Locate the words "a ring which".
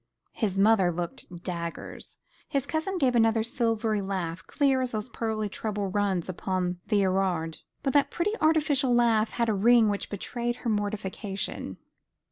9.47-10.09